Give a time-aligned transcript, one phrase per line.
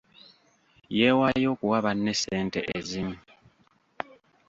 [0.97, 3.15] Yeewaayo okuwa banne ssente ezimu.